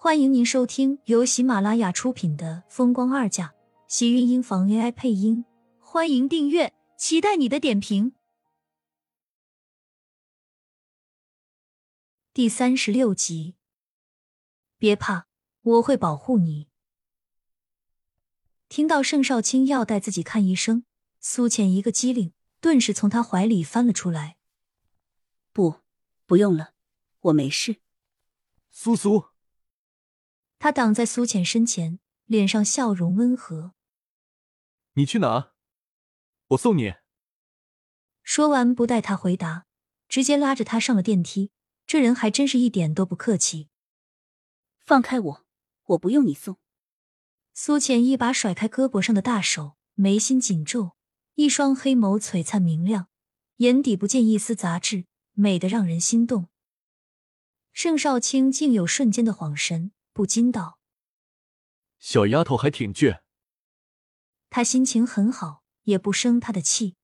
[0.00, 3.48] 欢迎您收听由喜马拉雅出品的《风光二嫁》，
[3.88, 5.44] 喜运音房 AI 配音。
[5.80, 8.12] 欢迎订阅，期待你的点评。
[12.32, 13.56] 第三十六集，
[14.78, 15.26] 别怕，
[15.62, 16.68] 我会保护你。
[18.68, 20.84] 听到盛少卿要带自己看医生，
[21.18, 24.36] 苏浅一个机灵，顿时从他怀里翻了出来。
[25.52, 25.80] 不，
[26.24, 26.74] 不用了，
[27.22, 27.80] 我没事。
[28.70, 29.27] 苏苏。
[30.58, 33.74] 他挡在苏浅身前，脸上笑容温和。
[34.94, 35.52] 你去哪？
[36.48, 36.94] 我送你。
[38.22, 39.66] 说完，不待他回答，
[40.08, 41.50] 直接拉着他上了电梯。
[41.86, 43.68] 这人还真是一点都不客气。
[44.84, 45.46] 放开我，
[45.84, 46.58] 我不用你送。
[47.54, 50.96] 苏浅一把甩开胳膊上的大手，眉心紧皱，
[51.34, 53.08] 一双黑眸璀璨明亮，
[53.56, 56.48] 眼底不见一丝杂质，美得让人心动。
[57.72, 59.92] 盛少卿竟有瞬间的恍神。
[60.18, 60.80] 不禁道
[62.00, 63.20] ：“小丫头还挺倔。”
[64.50, 66.96] 他心情很好，也不生他的气。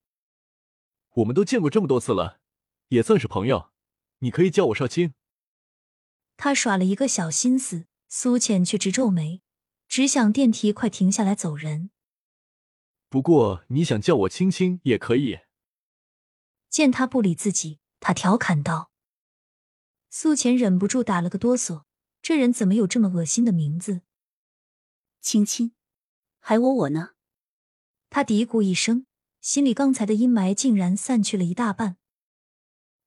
[1.11, 2.41] 我们都见过这么多次了，
[2.89, 3.71] 也算是朋友。
[4.19, 5.15] 你可以叫我少卿。
[6.37, 9.43] 他耍了一个小心思，苏浅却直皱眉，
[9.87, 11.91] 只想电梯快停下来走人。
[13.09, 15.39] 不过你想叫我青青也可以。
[16.69, 18.91] 见他不理自己，他调侃道。
[20.11, 21.85] 苏浅忍不住打了个哆嗦。
[22.25, 24.01] 这人怎么有这么恶心的名字？
[25.21, 25.73] 青青，
[26.41, 27.11] 还我我呢？
[28.09, 29.05] 他嘀咕一声，
[29.43, 31.99] 心里刚才的阴霾竟然散去了一大半。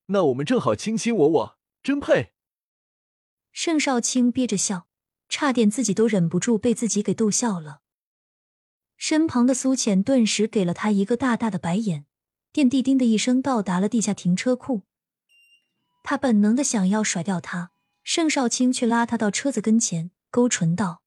[0.05, 2.33] 那我们正好卿卿我我，真配。
[3.51, 4.87] 盛少卿憋着笑，
[5.27, 7.81] 差点自己都忍不住被自己给逗笑了。
[8.97, 12.05] 身旁的苏浅顿时给了他一个大大的白眼。
[12.53, 14.83] 电梯叮的一声到达了地下停车库，
[16.03, 17.71] 他本能的想要甩掉他。
[18.07, 21.01] 盛少卿却拉他到车子跟前，勾唇道：“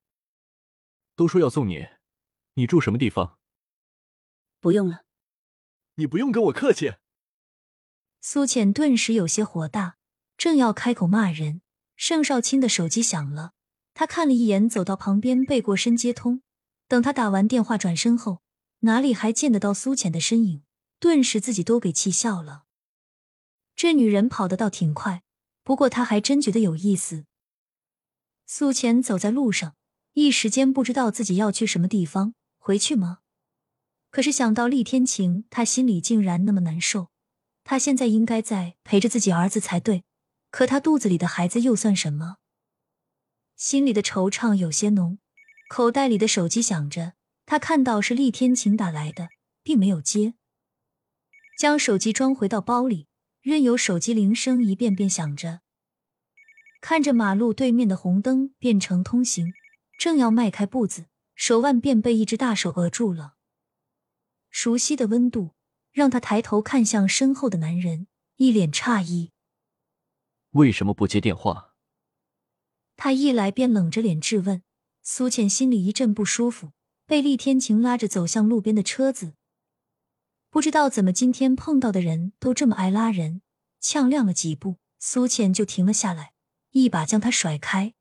[1.17, 1.87] 都说要送你，
[2.57, 3.39] 你住什么地方
[4.61, 5.07] ？”“不用了。
[5.97, 6.97] ”“你不用跟我客气。”
[8.21, 9.97] 苏浅顿时有些火大，
[10.37, 11.63] 正要开口骂人，
[11.97, 13.53] 盛少卿的手机响了。
[13.95, 16.43] 他看了一眼，走到旁边背过身接通。
[16.87, 18.43] 等他打完电话转身后，
[18.81, 20.65] 哪里还见得到苏浅的身影？
[20.99, 22.65] 顿时自己都给气笑了。
[23.75, 25.23] 这女人跑得倒挺快。
[25.71, 27.27] 不过他还真觉得有意思。
[28.45, 29.77] 苏浅走在路上，
[30.15, 33.21] 一时间不知道自己要去什么地方，回去吗？
[34.11, 37.11] 可是想到厉天晴，他心里竟然那么难受。
[37.63, 40.03] 他现在应该在陪着自己儿子才对，
[40.51, 42.39] 可他肚子里的孩子又算什么？
[43.55, 45.21] 心里的惆怅有些浓，
[45.69, 47.13] 口袋里的手机响着，
[47.47, 49.29] 他看到是厉天晴打来的，
[49.63, 50.35] 并没有接，
[51.57, 53.07] 将手机装回到包里。
[53.41, 55.61] 任由手机铃声一遍遍响着，
[56.81, 59.55] 看着马路对面的红灯变成通行，
[59.99, 63.35] 正要迈开步子，手腕便被一只大手扼住了。
[64.51, 65.53] 熟悉的温度
[65.91, 69.31] 让他抬头看向身后的男人，一脸诧异
[70.53, 71.75] ：“为什么不接电话？”
[72.97, 74.63] 他一来便冷着脸质问。
[75.03, 76.73] 苏浅心里一阵不舒服，
[77.07, 79.33] 被厉天晴拉着走向路边的车子。
[80.51, 83.43] 不知道怎么，今天碰到的人都这么爱拉人。
[83.81, 86.35] 呛亮了几步，苏倩就停了下来，
[86.73, 87.95] 一把将他甩开。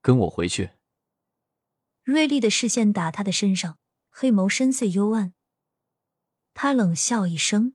[0.00, 0.70] 跟我回去。
[2.04, 5.34] 锐利的视线打他的身上，黑眸深邃幽暗。
[6.54, 7.74] 他冷笑一声：“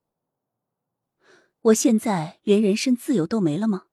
[1.62, 3.88] 我现在连人身自由都没了吗？”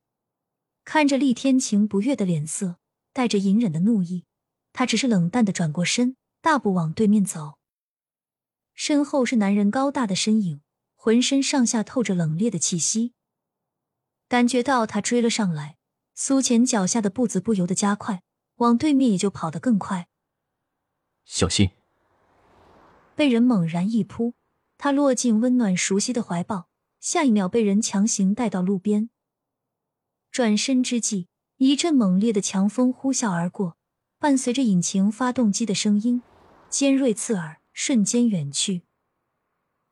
[0.84, 2.78] 看着厉天晴不悦的脸色，
[3.12, 4.24] 带着隐忍的怒意，
[4.72, 7.58] 他只是冷淡的转过身，大步往对面走。
[8.74, 10.60] 身后是男人高大的身影，
[10.94, 13.14] 浑身上下透着冷冽的气息。
[14.28, 15.76] 感觉到他追了上来，
[16.14, 18.22] 苏浅脚下的步子不由得加快，
[18.56, 20.08] 往对面也就跑得更快。
[21.24, 21.70] 小心！
[23.14, 24.34] 被人猛然一扑，
[24.76, 26.68] 他落进温暖熟悉的怀抱，
[26.98, 29.08] 下一秒被人强行带到路边。
[30.32, 33.76] 转身之际，一阵猛烈的强风呼啸而过，
[34.18, 36.22] 伴随着引擎发动机的声音，
[36.68, 37.60] 尖锐刺耳。
[37.74, 38.84] 瞬间远去，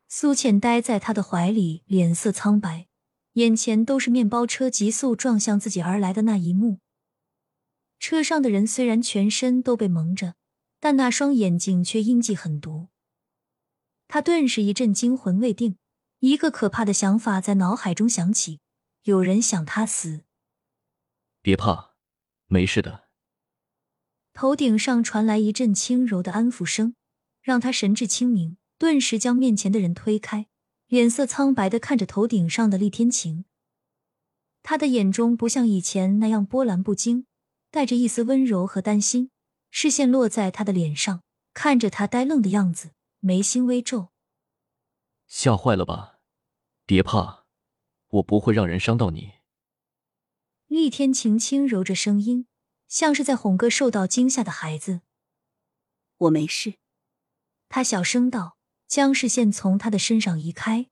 [0.08, 2.86] 苏倩呆在他的怀里，脸色苍白，
[3.32, 6.78] 眼前都是面包车急速撞向自己而来的那一幕。
[7.98, 10.36] 车上的人虽然全身都被蒙着，
[10.78, 12.88] 但那双眼睛却阴气很毒。
[14.06, 15.76] 他顿时一阵惊魂未定，
[16.20, 18.60] 一个可怕的想法在脑海中响起：
[19.02, 20.22] 有人想他死。
[21.40, 21.96] 别怕，
[22.46, 23.08] 没事的。
[24.32, 26.94] 头顶上传来一阵轻柔的安抚声。
[27.42, 30.46] 让他神志清明，顿时将面前的人推开，
[30.86, 33.44] 脸色苍白的看着头顶上的厉天晴。
[34.62, 37.26] 他的眼中不像以前那样波澜不惊，
[37.70, 39.30] 带着一丝温柔和担心，
[39.70, 41.22] 视线落在他的脸上，
[41.52, 44.12] 看着他呆愣的样子，眉心微皱。
[45.26, 46.20] 吓坏了吧？
[46.86, 47.44] 别怕，
[48.08, 49.32] 我不会让人伤到你。
[50.68, 52.46] 厉天晴轻柔着声音，
[52.86, 55.00] 像是在哄个受到惊吓的孩子。
[56.18, 56.74] 我没事。
[57.74, 60.90] 他小声道，将视线从他的身上移开。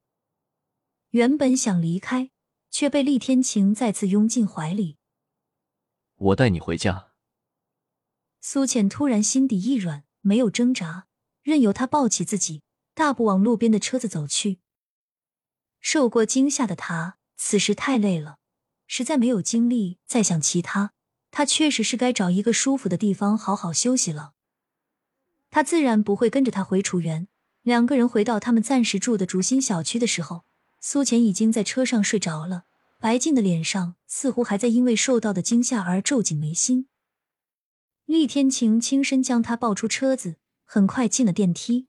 [1.10, 2.30] 原本想离开，
[2.70, 4.96] 却被厉天晴再次拥进怀里。
[6.16, 7.10] 我带你回家。
[8.40, 11.06] 苏浅突然心底一软，没有挣扎，
[11.42, 12.62] 任由他抱起自己，
[12.94, 14.60] 大步往路边的车子走去。
[15.80, 18.38] 受过惊吓的他，此时太累了，
[18.86, 20.94] 实在没有精力再想其他。
[21.30, 24.32] 他确实是该找一个舒服的地方好好休息了。
[25.50, 27.28] 他自然不会跟着他回楚园。
[27.62, 30.44] 两个人回到他们暂时住的竹心小区的时候，
[30.80, 32.64] 苏浅已经在车上睡着了，
[32.98, 36.86] 白净的脸上似乎还在因为受到的惊吓而皱紧眉心。
[38.06, 41.86] 厉天晴轻身将他抱出车子，很快进了电梯。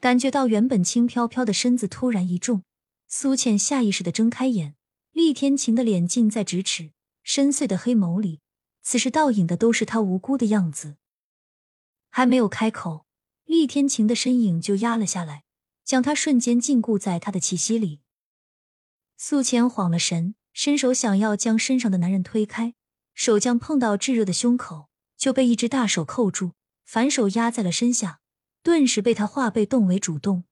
[0.00, 2.62] 感觉到原本轻飘飘的身子突然一重，
[3.06, 4.74] 苏浅下意识的睁开眼。
[5.12, 6.90] 厉天晴的脸近在咫尺，
[7.22, 8.40] 深邃的黑眸里，
[8.82, 10.96] 此时倒影的都是他无辜的样子。
[12.16, 13.04] 还没有开口，
[13.44, 15.44] 厉天晴的身影就压了下来，
[15.84, 18.00] 将他瞬间禁锢在他的气息里。
[19.18, 22.74] 素浅晃了神，伸手想要将身上的男人推开，
[23.12, 26.52] 手将碰到炙热的胸口，就被一只大手扣住，
[26.86, 28.20] 反手压在了身下，
[28.62, 30.44] 顿时被他化被动为主动。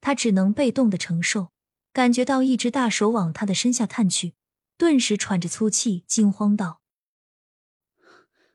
[0.00, 1.52] 他只能被动的承受，
[1.92, 4.34] 感觉到一只大手往他的身下探去，
[4.76, 6.80] 顿时喘着粗气，惊慌道：“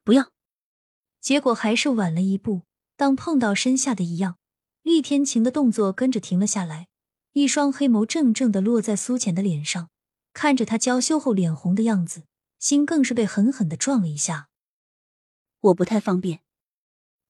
[0.03, 0.33] 不要！”
[1.25, 2.61] 结果还是晚了一步，
[2.95, 4.37] 当碰到身下的一样，
[4.83, 6.87] 厉天晴的动作跟着停了下来，
[7.33, 9.89] 一双黑眸怔怔的落在苏浅的脸上，
[10.33, 12.25] 看着他娇羞后脸红的样子，
[12.59, 14.49] 心更是被狠狠的撞了一下。
[15.61, 16.41] 我不太方便。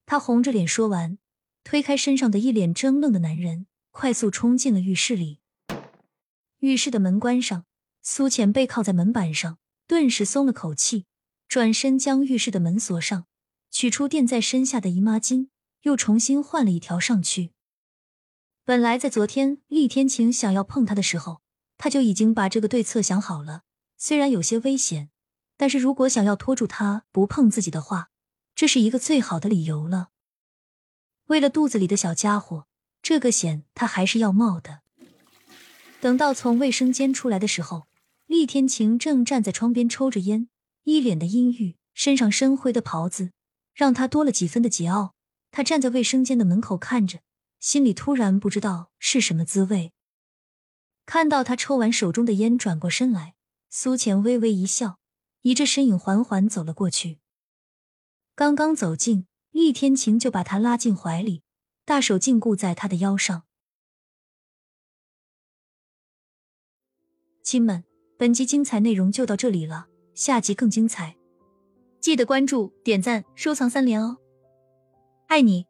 [0.05, 1.17] 他红着脸说完，
[1.63, 5.39] 推开身上的一脸怔愣的男人，快速冲进了浴室里。
[6.59, 7.63] 浴室的门关上，
[8.01, 9.57] 苏浅背靠在门板上，
[9.87, 11.05] 顿时松了口气，
[11.47, 13.27] 转身将浴室的门锁上。
[13.75, 15.49] 取出垫在身下的姨妈巾，
[15.81, 17.51] 又重新换了一条上去。
[18.63, 21.41] 本来在昨天厉天晴想要碰他的时候，
[21.77, 23.63] 他就已经把这个对策想好了。
[23.97, 25.09] 虽然有些危险，
[25.57, 28.11] 但是如果想要拖住他不碰自己的话，
[28.55, 30.11] 这是一个最好的理由了。
[31.25, 32.67] 为了肚子里的小家伙，
[33.01, 34.83] 这个险他还是要冒的。
[35.99, 37.87] 等到从卫生间出来的时候，
[38.25, 40.47] 厉天晴正站在窗边抽着烟，
[40.85, 43.31] 一脸的阴郁，身上深灰的袍子。
[43.75, 45.11] 让他多了几分的桀骜。
[45.51, 47.19] 他站在卫生间的门口看着，
[47.59, 49.93] 心里突然不知道是什么滋味。
[51.05, 53.35] 看到他抽完手中的烟，转过身来，
[53.69, 54.99] 苏浅微微一笑，
[55.43, 57.19] 一着身影缓缓走了过去。
[58.33, 61.43] 刚刚走近，厉天晴就把他拉进怀里，
[61.85, 63.43] 大手禁锢在他的腰上。
[67.43, 67.85] 亲们，
[68.17, 71.15] 本集精彩内容就到这里了，下集更精彩。
[72.05, 74.17] 记得关注、点赞、收藏三连哦，
[75.25, 75.65] 爱你！